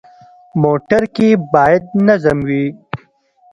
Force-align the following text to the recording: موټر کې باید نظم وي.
موټر 0.63 1.03
کې 1.15 1.27
باید 1.53 1.83
نظم 2.07 2.37
وي. 2.47 2.65